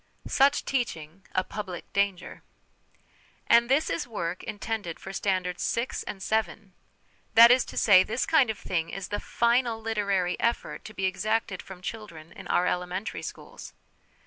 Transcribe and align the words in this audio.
Such 0.25 0.65
Teaching 0.65 1.27
a 1.35 1.43
Public 1.43 1.93
Danger. 1.93 2.41
And 3.45 3.69
this 3.69 3.87
is 3.87 4.07
work 4.07 4.41
intended 4.43 4.99
for 4.99 5.13
Standards 5.13 5.63
VI. 5.71 5.89
and 6.07 6.23
VII.! 6.23 6.71
That 7.35 7.51
is 7.51 7.63
to 7.65 7.77
say, 7.77 8.01
this 8.01 8.25
kind 8.25 8.49
of 8.49 8.57
thing 8.57 8.89
is 8.89 9.09
the 9.09 9.19
final 9.19 9.79
literary 9.79 10.39
effort 10.39 10.83
to 10.85 10.95
be 10.95 11.05
exacted 11.05 11.61
from 11.61 11.83
children 11.83 12.31
in 12.31 12.47
our 12.47 12.65
elementary 12.65 13.21
schools 13.21 13.73